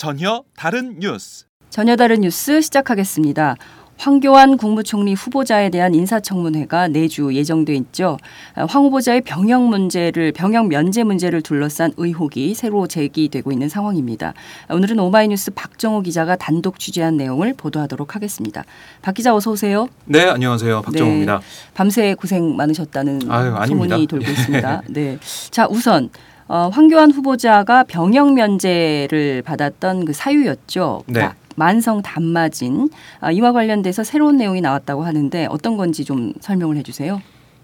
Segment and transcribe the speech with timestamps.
[0.00, 3.56] 전혀 다른 뉴스 전혀 다른 뉴스 시작하겠습니다.
[3.98, 8.16] 황교안 국무총리 후보자에 대한 인사청문회가 내주 예정돼 있죠.
[8.54, 14.32] 아, 황 후보자의 병역 문제를 병역 면제 문제를 둘러싼 의혹이 새로 제기되고 있는 상황입니다.
[14.68, 18.64] 아, 오늘은 오마이뉴스 박정호 기자가 단독 취재한 내용을 보도하도록 하겠습니다.
[19.02, 19.86] 박 기자 어서 오세요.
[20.06, 20.80] 네, 안녕하세요.
[20.80, 21.42] 박정호입니다.
[21.74, 23.66] 밤새 고생 많으셨다는 아유, 아닙니다.
[23.66, 24.82] 소문이 돌고 있습니다.
[24.88, 25.18] 네.
[25.50, 26.08] 자, 우선
[26.52, 31.04] 어, 황교안 후보자가 병역 면제를 받았던 그 사유였죠.
[31.06, 31.20] 네.
[31.20, 32.90] 마- 만성 단마진
[33.20, 37.22] 아, 이와 관련돼서 새로운 내용이 나왔다고 하는데 어떤 건지 좀 설명을 해주세요.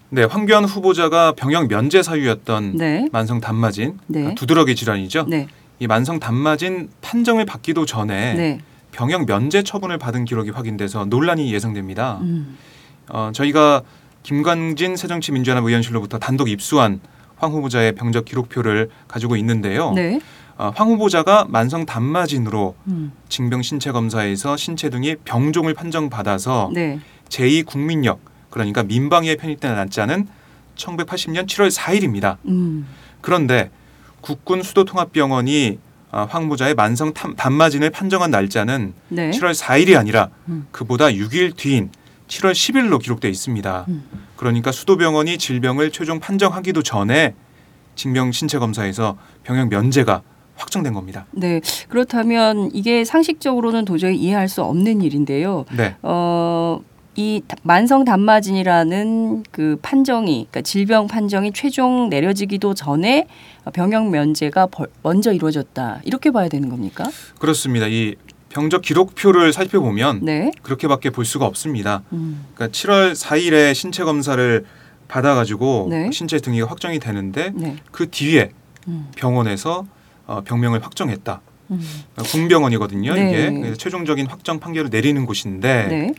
[0.09, 4.27] 네, 황교안 후보자가 병역 면제 사유였던 네, 만성 단마진 네.
[4.27, 5.25] 아, 두드러기 질환이죠.
[5.27, 5.47] 네,
[5.79, 8.59] 이 만성 단마진 판정을 받기도 전에 네.
[8.93, 12.19] 병역 면제 처분을 받은 기록이 확인돼서 논란이 예상됩니다.
[12.21, 12.57] 음,
[13.09, 13.81] 어, 저희가
[14.23, 17.01] 김관진 새정치민주연합 의원실로부터 단독 입수한
[17.37, 19.91] 황 후보자의 병적 기록표를 가지고 있는데요.
[19.93, 20.19] 네,
[20.57, 26.99] 어, 황 후보자가 만성 단마진으로 음, 징병 신체 검사에서 신체 등이 병종을 판정받아서 네,
[27.29, 30.27] 제2 국민역 그러니까 민방위에 편입된 날짜는
[30.75, 32.37] 1980년 7월 4일입니다.
[32.45, 32.87] 음,
[33.21, 33.69] 그런데
[34.21, 39.29] 국군 수도통합병원이 아, 황 후보자의 만성 탐- 단마진을 판정한 날짜는 네.
[39.31, 40.65] 7월 4일이 아니라 음.
[40.71, 41.89] 그보다 6일 뒤인
[42.27, 43.85] 7월 10일로 기록돼 있습니다.
[43.87, 44.03] 음.
[44.35, 47.33] 그러니까 수도병원이 질병을 최종 판정하기도 전에
[47.95, 50.21] 징병 신체 검사에서 병역 면제가
[50.55, 51.25] 확정된 겁니다.
[51.31, 51.61] 네.
[51.89, 55.65] 그렇다면 이게 상식적으로는 도저히 이해할 수 없는 일인데요.
[55.75, 56.79] 네, 어,
[57.15, 63.27] 이 다- 만성 단마진이라는 그 판정이 그러니까 질병 판정이 최종 내려지기도 전에
[63.73, 67.05] 병역 면제가 벌- 먼저 이루어졌다 이렇게 봐야 되는 겁니까?
[67.39, 67.87] 그렇습니다.
[67.87, 68.15] 이
[68.49, 70.51] 병적 기록표를 살펴보면 네.
[70.61, 72.03] 그렇게밖에 볼 수가 없습니다.
[72.13, 74.65] 음, 그러니까 7월 4일에 신체 검사를
[75.07, 76.09] 받아가지고 네.
[76.11, 77.77] 신체 등위가 확정이 되는데 네.
[77.91, 78.51] 그 뒤에
[78.87, 79.85] 음, 병원에서
[80.25, 81.41] 어, 병명을 확정했다.
[81.71, 81.81] 음,
[82.13, 83.13] 그러니까 군병원이거든요.
[83.13, 83.51] 네.
[83.53, 86.13] 이게 최종적인 확정 판결을 내리는 곳인데 네.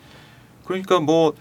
[0.64, 1.34] 그러니까 뭐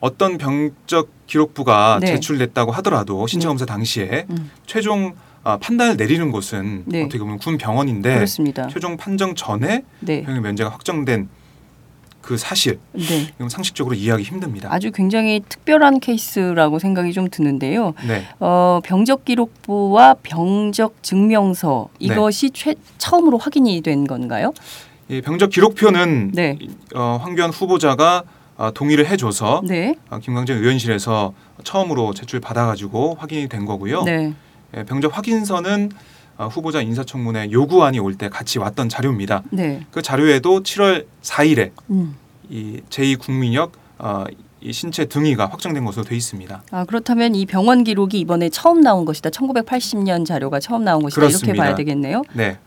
[0.00, 2.06] 어떤 병적 기록부가 네.
[2.08, 3.48] 제출됐다고 하더라도 신체 네.
[3.48, 7.02] 검사 당시에 음, 최종 아, 판단을 내리는 곳은 네.
[7.02, 8.66] 어떻게 보면 군 병원인데 그렇습니다.
[8.68, 10.22] 최종 판정 전에 네.
[10.22, 11.28] 병역 면제가 확정된
[12.20, 13.28] 그 사실 네.
[13.36, 14.68] 이건 상식적으로 이해하기 힘듭니다.
[14.70, 17.94] 아주 굉장히 특별한 케이스라고 생각이 좀 드는데요.
[18.06, 18.24] 네.
[18.38, 22.06] 어, 병적 기록부와 병적 증명서 네.
[22.06, 24.52] 이것이 최, 처음으로 확인이 된 건가요?
[25.08, 26.58] 이 병적 기록표는 네.
[26.94, 28.24] 어, 황교안 후보자가
[28.58, 29.94] 어, 동의를 해줘서 네.
[30.10, 31.32] 어, 김광진 의원실에서
[31.64, 34.02] 처음으로 제출 받아가지고 확인이 된 거고요.
[34.02, 34.34] 네.
[34.76, 35.90] 예, 병적 확인서는
[36.38, 39.42] 어, 후보자 인사청문회 요구안이 올 때 같이 왔던 자료입니다.
[39.50, 39.86] 네.
[39.90, 42.16] 그 자료에도 7월 4일에 음.
[42.48, 44.36] 이 제2국민역 어, 이
[44.72, 46.62] 신체 등위가 확정된 것으로 돼 있습니다.
[46.70, 49.30] 아 그렇다면 이 병원 기록이 이번에 처음 나온 것이다.
[49.30, 51.22] 1980년 자료가 처음 나온 것이다.
[51.22, 51.64] 이렇게 그렇습니다.
[51.64, 52.22] 봐야 되겠네요.
[52.34, 52.58] 네,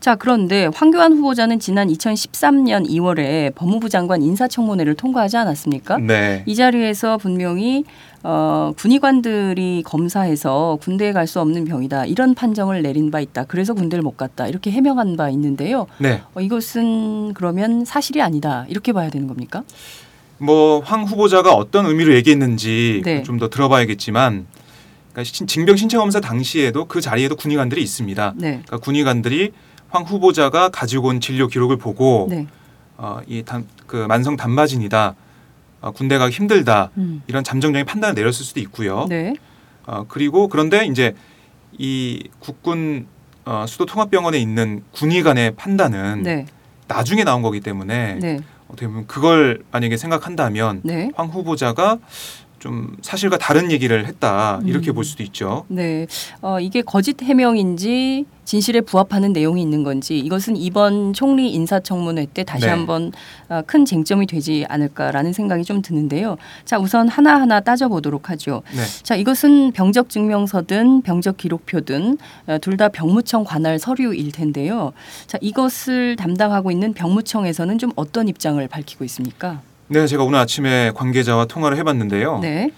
[0.00, 5.98] 자 그런데 황교안 후보자는 지난 2013년 2월에 법무부 장관 인사청문회를 통과하지 않았습니까?
[5.98, 7.84] 네, 이 자리에서 분명히
[8.26, 13.44] 어, 군의관들이 검사해서 군대에 갈 수 없는 병이다 이런 판정을 내린 바 있다.
[13.44, 15.86] 그래서 군대를 못 갔다 이렇게 해명한 바 있는데요.
[15.98, 16.20] 네.
[16.34, 19.62] 어, 이것은 그러면 사실이 아니다 이렇게 봐야 되는 겁니까?
[20.44, 23.22] 뭐 황 후보자가 어떤 의미로 얘기했는지 네.
[23.22, 24.46] 좀더 들어봐야겠지만,
[25.12, 28.34] 그러니까 신- 징병 신체 검사 당시에도 그 자리에도 군의관들이 있습니다.
[28.36, 29.52] 네, 그러니까 군의관들이
[29.90, 32.46] 황 후보자가 가지고 온 진료 기록을 보고 네,
[32.96, 35.14] 어, 이그 만성 단마진이다,
[35.80, 39.06] 어, 군대 가기 힘들다 음, 이런 잠정적인 판단을 내렸을 수도 있고요.
[39.08, 39.34] 네,
[39.86, 41.14] 어, 그리고 그런데 이제
[41.78, 43.06] 이 국군
[43.44, 46.46] 어, 수도통합병원에 있는 군의관의 판단은 네,
[46.88, 48.38] 나중에 나온 거기 때문에 네,
[48.68, 51.10] 어떻게 보면 그걸 만약에 생각한다면 네.
[51.14, 51.98] 황 후보자가
[52.64, 54.94] 좀 사실과 다른 얘기를 했다 이렇게 음.
[54.94, 55.66] 볼 수도 있죠.
[55.68, 56.06] 네,
[56.40, 62.64] 어, 이게 거짓 해명인지 진실에 부합하는 내용이 있는 건지 이것은 이번 총리 인사청문회 때 다시
[62.64, 62.70] 네.
[62.70, 63.12] 한번
[63.50, 66.38] 어, 큰 쟁점이 되지 않을까라는 생각이 좀 드는데요.
[66.64, 68.62] 자, 우선 하나 하나 따져보도록 하죠.
[68.74, 72.16] 네, 자, 이것은 병적 증명서든 병적 기록표든
[72.46, 74.94] 어, 둘다 병무청 관할 서류일 텐데요.
[75.26, 79.60] 자, 이것을 담당하고 있는 병무청에서는 좀 어떤 입장을 밝히고 있습니까?
[79.88, 82.38] 네 제가 오늘 아침에 관계자와 통화를 해봤는데요.
[82.38, 82.70] 네,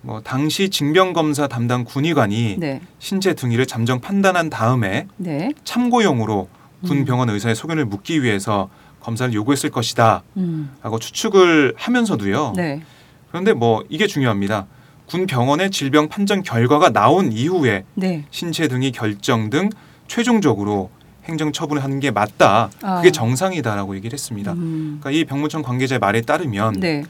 [0.00, 6.48] 뭐 당시 징병 검사 담당 군의관이 네, 신체 등위를 잠정 판단한 다음에 네, 참고용으로
[6.84, 7.04] 군 음.
[7.04, 8.70] 병원 의사의 소견을 묻기 위해서
[9.00, 10.70] 검사를 요구했을 것이다라고 음.
[11.00, 12.52] 추측을 하면서도요.
[12.56, 12.82] 네.
[13.28, 14.66] 그런데 뭐 이게 중요합니다.
[15.06, 18.24] 군 병원의 질병 판정 결과가 나온 이후에 네.
[18.30, 19.68] 신체 등이 결정 등
[20.06, 20.90] 최종적으로
[21.24, 22.70] 행정 처분을 하는 게 맞다.
[22.82, 22.96] 아.
[22.96, 24.52] 그게 정상이다라고 얘기를 했습니다.
[24.52, 24.98] 음.
[25.00, 27.04] 그러니까 이 병무청 관계자의 말에 따르면 네.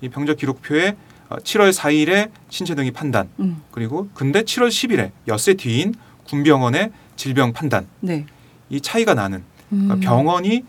[0.00, 0.96] 이 병적 기록표에
[1.28, 3.62] 어, 7월 4일에 신체 등이 판단 음.
[3.70, 5.94] 그리고 근데 7월 10일에 엿새 뒤인
[6.24, 8.26] 군병원의 질병 판단 네.
[8.70, 10.00] 이 차이가 나는 그러니까 음.
[10.00, 10.64] 병원이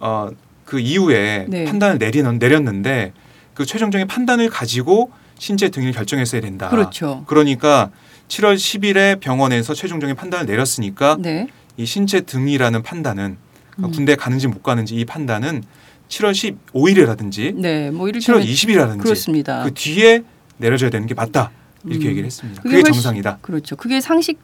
[0.00, 0.30] 어,
[0.64, 1.64] 그 이후에 네.
[1.64, 3.12] 판단을 내리는 내렸는데
[3.54, 6.68] 그 최종적인 판단을 가지고 신체 등을 결정했어야 된다.
[6.68, 7.24] 그렇죠.
[7.26, 7.90] 그러니까
[8.28, 11.46] 7월 10일에 병원에서 최종적인 판단을 내렸으니까 네.
[11.76, 13.36] 이 신체 등이라는 판단은
[13.70, 13.92] 그러니까 음.
[13.92, 15.62] 군대 가는지 못 가는지 이 판단은
[16.08, 16.32] 7월
[16.72, 17.90] 15일이라든지 네.
[17.90, 19.64] 뭐 7월 이를테면 20일이라든지 그렇습니다.
[19.64, 20.22] 그 뒤에
[20.58, 21.50] 내려져야 되는 게 맞다
[21.84, 22.10] 이렇게 음.
[22.10, 22.62] 얘기를 했습니다.
[22.62, 23.38] 그게 그게 훨씬- 정상이다.
[23.42, 23.76] 그렇죠.
[23.76, 24.38] 그게 상식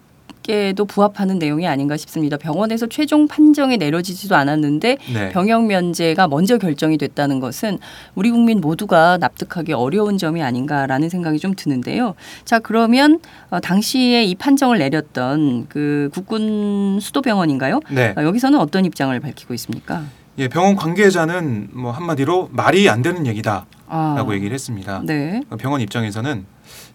[0.48, 2.36] 에도 부합하는 내용이 아닌가 싶습니다.
[2.36, 5.28] 병원에서 최종 판정이 내려지지도 않았는데 네.
[5.30, 7.78] 병역 면제가 먼저 결정이 됐다는 것은
[8.16, 12.14] 우리 국민 모두가 납득하기 어려운 점이 아닌가라는 생각이 좀 드는데요.
[12.44, 13.20] 자 그러면
[13.50, 17.78] 어, 당시에 이 판정을 내렸던 그 국군 수도병원인가요?
[17.90, 18.12] 네.
[18.16, 20.02] 어, 여기서는 어떤 입장을 밝히고 있습니까?
[20.38, 25.02] 예, 병원 관계자는 뭐 한마디로 말이 안 되는 얘기다라고 아, 얘기를 했습니다.
[25.04, 26.46] 네, 병원 입장에서는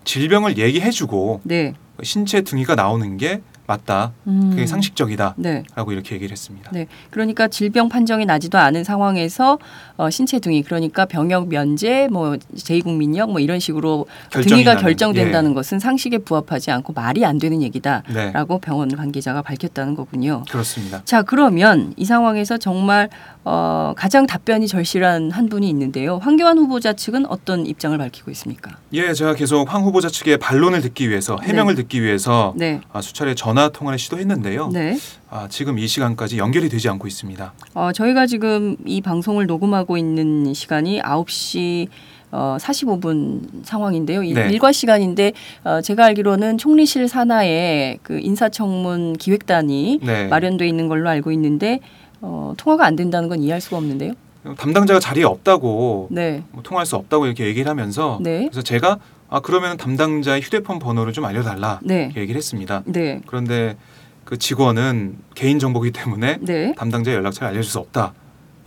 [0.08, 4.14] 질병을 얘기해주고 네, 신체 등위가 나오는 게 맞다.
[4.28, 5.64] 음, 그게 상식적이다라고 네.
[5.76, 6.72] 이렇게 얘기를 했습니다.
[6.72, 9.60] 네, 그러니까 질병 판정이 나지도 않은 상황에서
[9.98, 15.80] 어, 신체 등위 그러니까 병역 면제, 뭐 제2국민역 뭐 이런 식으로 등위가 나는, 결정된다는 것은
[15.80, 20.44] 상식에 부합하지 않고 말이 안 되는 얘기다라고 네, 병원 관계자가 밝혔다는 거군요.
[20.50, 21.02] 그렇습니다.
[21.04, 23.10] 자, 그러면 이 상황에서 정말
[23.44, 26.18] 어, 가장 답변이 절실한 한 분이 있는데요.
[26.18, 28.78] 황교안 후보자 측은 어떤 입장을 밝히고 있습니까?
[28.94, 33.36] 예, 제가 계속 황 후보자 측의 반론을 듣기 위해서 해명을 듣기 위해서 네, 아, 수차례
[33.36, 34.70] 전화 통화를 시도했는데요.
[34.72, 34.98] 네.
[35.32, 37.54] 아, 지금 이 시간까지 연결이 되지 않고 있습니다.
[37.74, 41.88] 어, 저희가 지금 이 방송을 녹음하고 있는 시간이 9시
[42.32, 44.22] 어, 45분 상황인데요.
[44.24, 44.50] 일- 네.
[44.52, 45.32] 일과 시간인데
[45.64, 50.28] 어, 제가 알기로는 총리실 산하에 그 인사청문 기획단이 네.
[50.28, 51.80] 마련돼 있는 걸로 알고 있는데
[52.22, 54.14] 어, 통화가 안 된다는 건 이해할 수가 없는데요.
[54.58, 58.98] 담당자가 자리에 없다고 네, 뭐 통화할 수 없다고 이렇게 얘기를 하면서 네, 그래서 제가
[59.30, 62.84] 아 그러면 담당자의 휴대폰 번호를 좀 알려달라 네, 얘기를 했습니다.
[62.86, 63.76] 네, 그런데
[64.24, 66.74] 그 직원은 개인 정보기 때문에 네.
[66.76, 68.14] 담당자 연락처를 알려줄 수 없다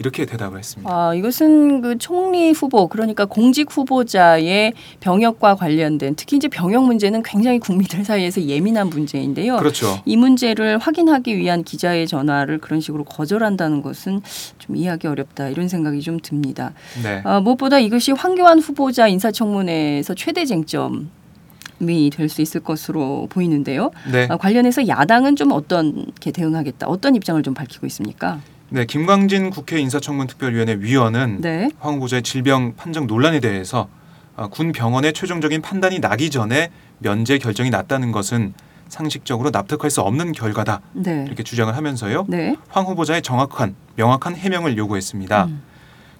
[0.01, 0.91] 이렇게 대답을 했습니다.
[0.91, 7.59] 아, 이것은 그 총리 후보 그러니까 공직 후보자의 병역과 관련된 특히 이제 병역 문제는 굉장히
[7.59, 9.59] 국민들 사이에서 예민한 문제인데요.
[9.59, 10.01] 그렇죠.
[10.07, 14.23] 이 문제를 확인하기 위한 기자의 전화를 그런 식으로 거절한다는 것은
[14.59, 16.73] 좀 이해하기 어렵다 이런 생각이 좀 듭니다.
[17.03, 17.21] 네.
[17.25, 21.11] 아, 무엇보다 이것이 황교안 후보자 인사청문회에서 최대 쟁점
[21.83, 23.91] 이 될 수 있을 것으로 보이는데요.
[24.11, 24.27] 네.
[24.31, 28.41] 아, 관련해서 야당은 좀 어떻게 대응하겠다, 어떤 입장을 좀 밝히고 있습니까?
[28.73, 28.85] 네.
[28.85, 33.89] 김광진 국회 인사청문특별위원회 위원은 네, 황 후보자의 질병 판정 논란에 대해서
[34.37, 38.55] 아, 군 병원의 최종적인 판단이 나기 전에 면제 결정이 났다는 것은
[38.89, 42.27] 상식적으로 납득할 수 없는 결과다 네, 이렇게 주장을 하면서요.
[42.29, 42.57] 네.
[42.69, 45.45] 황 후보자의 정확한 명확한 해명을 요구했습니다.
[45.47, 45.63] 음.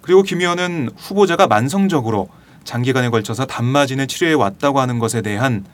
[0.01, 2.27] 그리고 김 의원은 후보자가 만성적으로
[2.65, 5.65] 장기간에 걸쳐서 단마진을 치료해 왔다고 하는 것에 대한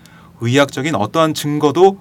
[0.41, 1.99] 의학적인 어떠한 증거도 어,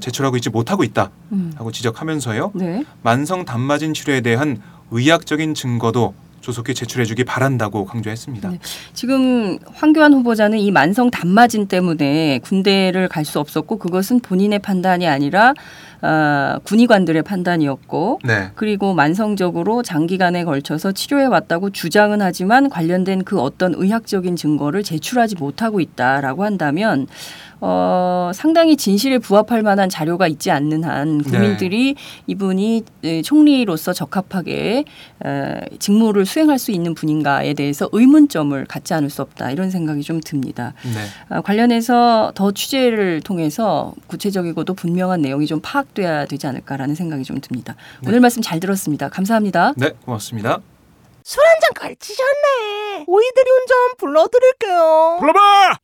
[0.00, 1.52] 제출하고 있지 못하고 있다 음.
[1.56, 2.52] 하고 지적하면서요.
[2.54, 2.84] 네.
[3.02, 8.50] 만성 단마진 치료에 대한 의학적인 증거도 조속히 제출해주기 바란다고 강조했습니다.
[8.50, 8.58] 네.
[8.94, 15.54] 지금 황교안 후보자는 이 만성 단마진 때문에 군대를 갈 수 없었고 그것은 본인의 판단이 아니라
[16.02, 23.72] 어, 군의관들의 판단이었고 네, 그리고 만성적으로 장기간에 걸쳐서 치료해 왔다고 주장은 하지만 관련된 그 어떤
[23.76, 27.06] 의학적인 증거를 제출하지 못하고 있다라고 한다면
[27.64, 31.94] 어, 상당히 진실에 부합할 만한 자료가 있지 않는 한 국민들이
[32.26, 34.84] 이분이 에, 총리로서 적합하게
[35.24, 40.20] 에, 직무를 수행할 수 있는 분인가에 대해서 의문점을 갖지 않을 수 없다 이런 생각이 좀
[40.20, 40.74] 듭니다.
[40.82, 40.90] 네,
[41.28, 47.76] 아, 관련해서 더 취재를 통해서 구체적이고도 분명한 내용이 좀 파악돼야 되지 않을까라는 생각이 좀 듭니다.
[48.00, 48.08] 네.
[48.08, 49.08] 오늘 말씀 잘 들었습니다.
[49.08, 49.74] 감사합니다.
[49.76, 50.58] 네, 고맙습니다.
[51.24, 53.04] 술 한 잔 걸치셨네.
[53.06, 55.16] 오이들이 운전 불러드릴게요.
[55.20, 55.78] 불러봐.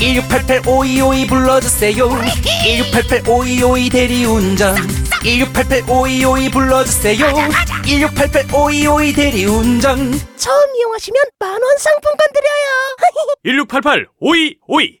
[0.00, 2.08] 1688 오이오이 불러주세요.
[2.64, 4.76] 1688 오이오이 대리운전.
[5.24, 7.26] 1688 오이오이 불러주세요.
[7.84, 10.12] 1688 오이오이 대리운전.
[10.36, 12.96] 처음 이용하시면 만원 상품권 드려요.
[13.44, 15.00] 1688 5252